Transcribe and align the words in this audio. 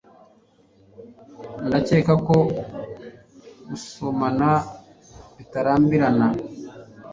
Ndakeka 1.67 2.13
ko 2.25 2.37
gusomana 3.67 4.49
bitarambirana. 5.35 6.27